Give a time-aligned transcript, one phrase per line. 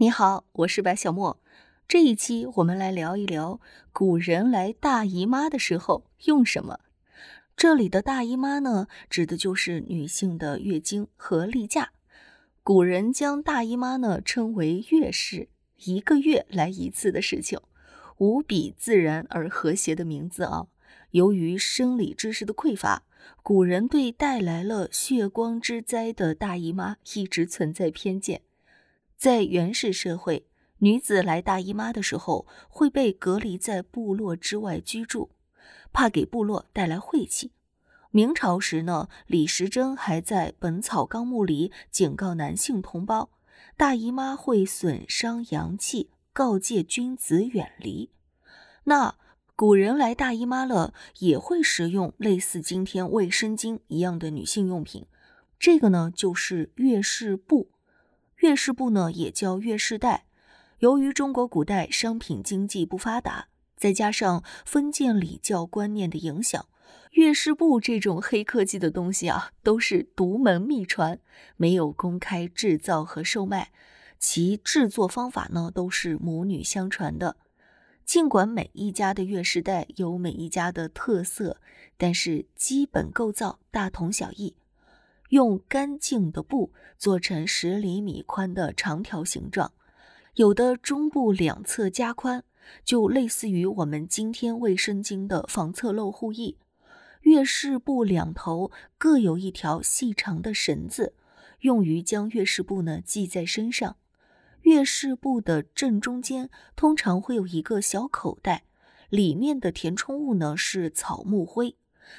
[0.00, 1.40] 你好，我是白小莫。
[1.88, 3.60] 这一期我们来聊一聊
[3.92, 6.78] 古人来大姨妈的时候用什么。
[7.56, 11.90] 这里的大姨妈呢，指的就是女性的月经和例假。
[12.62, 15.48] 古人将大姨妈呢称为月事，
[15.78, 17.58] 一个月来一次的事情，
[18.18, 20.68] 无比自然而和谐的名字啊。
[21.10, 23.02] 由于生理知识的匮乏，
[23.42, 28.42] 古人对带来了血光之灾的大姨妈一直存在偏见。
[29.18, 30.46] 在原始社会，
[30.78, 35.30] 女子来大姨妈的时候会被隔离在部落之外居住，
[35.92, 37.50] 怕给部落带来晦气。
[38.12, 43.30] 明朝时呢，李时珍还在《本草纲目》里警告男性同胞，
[43.76, 48.10] 大姨妈会损伤阳气，告诫君子远离。
[48.84, 49.16] 那
[49.56, 55.06] 古人来大姨妈了，也会使用类似今天卫生巾一样的女性用品，
[55.58, 57.70] 这个呢就是月事布。
[58.38, 60.24] 月事布呢，也叫月事带。
[60.78, 66.68] 由于中国古代商品经济不发达，再加上封建礼教观念的影响，
[67.12, 71.18] 月事布这种黑科技的东西啊，都是独门秘传，
[71.56, 73.72] 没有公开制造和售卖。
[74.20, 77.36] 其制作方法呢，都是母女相传的。
[78.04, 81.60] 尽管每一家的月事带有每一家的特色，
[81.96, 84.54] 但是基本构造大同小异。
[85.28, 89.72] 用干净的布做成十厘米宽的长条形状，
[90.34, 92.44] 有的中部两侧加宽，
[92.84, 96.56] 就类似于我们今天卫生巾的防侧漏护翼。
[97.22, 101.14] 月事布两头各有一条细长的绳子，
[101.60, 103.96] 用于将月事布呢系在身上。
[104.62, 108.64] 月事布的正中间通常会有一个小口袋，
[109.10, 111.76] 里面的填充物呢是草木灰。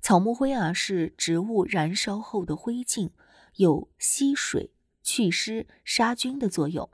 [0.00, 3.10] 草木灰啊，是植物燃烧后的灰烬，
[3.56, 4.70] 有吸水、
[5.02, 6.90] 祛湿、杀菌的作用。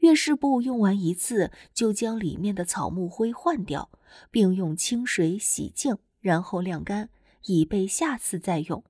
[0.00, 3.90] 月事布用完一次，就将里面的草木灰换掉，
[4.30, 7.08] 并用清水洗净，然后晾干，
[7.46, 8.84] 以备下次再用。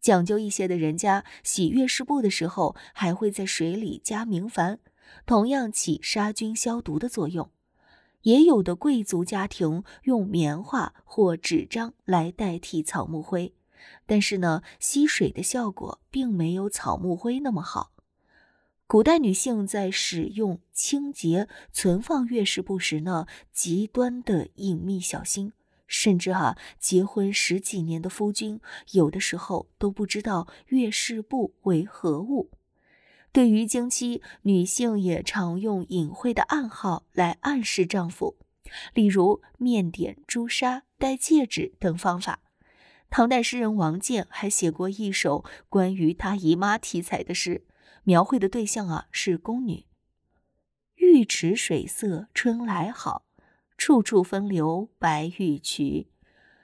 [0.00, 4.78] 讲究一些的人家，洗月事布的时候，还会在水里加明矾，
[5.24, 7.50] 同样起杀菌消毒的作用。
[8.24, 13.54] 也有的贵族家庭用棉花或纸张来代替草木灰，
[14.04, 17.92] 但是呢，吸水的效果并没有草木灰那么好。
[18.86, 25.52] 古代女性在使用清洁存放月事布时呢，极端的隐秘小心，
[25.86, 28.60] 甚至哈，结婚十几年的夫君
[28.92, 32.50] 有的时候都不知道月事布为何物。
[33.34, 38.36] 对于经期，女性也常用隐晦的暗号来暗示丈夫，
[38.92, 42.38] 例如面点朱砂、戴戒指等方法。
[43.10, 47.66] 唐代诗人王建还写过一首关于大姨妈题材的诗，
[48.04, 49.86] 描绘的对象啊是宫女。
[50.94, 53.24] 玉池水色春来好，
[53.76, 56.06] 处处风流白玉渠。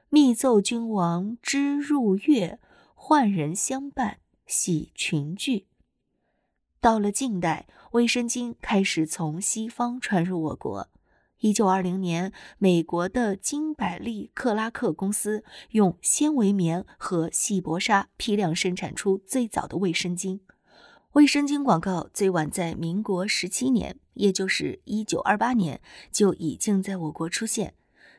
[0.08, 2.60] 密奏君王知入月，
[2.94, 5.66] 换人相伴喜群聚。
[6.82, 10.88] 到了近代，卫生巾开始从西方传入我国。
[11.40, 20.40] 一九二零年，美国的金百利克拉克公司用纤维棉和细薄纱批量生产出最早的卫生巾。
[21.12, 27.74] 卫生巾广告最晚在民国十七年，也就是一九二八年就已经在我国出现。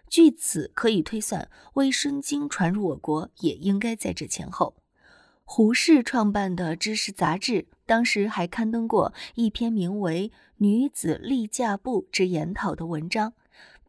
[0.07, 4.75] 据此可以推算，卫生巾传入我国也应该在这前后。
[5.53, 10.29] 胡适创办的知识杂志，当时还刊登过一篇名为
[10.59, 13.33] 《女子例假布之研讨》的文章，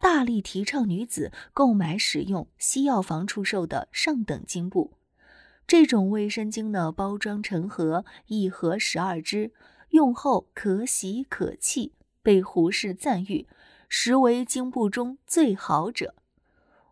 [0.00, 4.94] 大力提倡女子购买使用西药房出售的上等巾布。
[5.64, 9.52] 这种卫生巾呢，包装成盒，一盒十二支，
[9.90, 11.92] 用后可洗可弃，
[12.24, 13.46] 被胡适赞誉，
[13.88, 16.16] 实为巾布中最好者。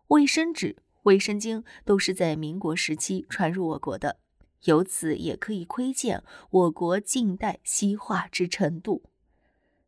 [0.07, 4.19] 卫生纸、卫生巾都是在民国时期传入我国的。
[4.63, 9.03] 由此也可以窥见我国近代西化之程度。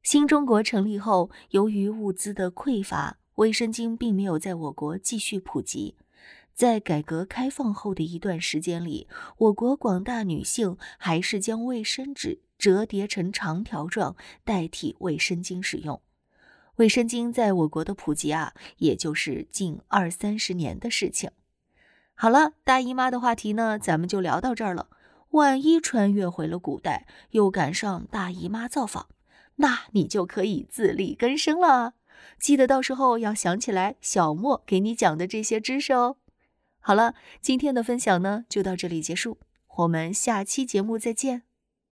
[0.02, 5.96] 新中国成立后，由于物资的匮乏，卫生巾并没有在我国继续普及。
[6.54, 9.08] 在改革开放后的一段时间里，
[9.38, 16.02] 我国广大女性还是将卫生纸折叠成长条状代替卫生巾使用。
[16.76, 21.32] 卫生巾在我国的普及啊，也就是近二三十年的事情。
[22.16, 24.88] 好了，大姨妈的话题呢，咱们就聊到这儿了。
[25.32, 29.08] 万一穿越回了古代，又赶上大姨妈造访，
[29.56, 31.94] 那你就可以自力更生了。
[32.40, 36.18] 记得到时候要想起来小莫给你讲的这些知识哦。
[36.80, 39.40] 好了，今天的分享呢就到这里结束，
[39.78, 41.53] 我们下期节目再见。